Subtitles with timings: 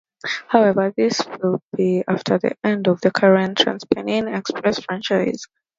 [0.47, 5.45] However, this will be after the end of the current TransPennine Express franchise.